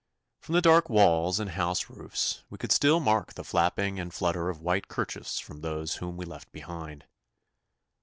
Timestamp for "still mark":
2.71-3.35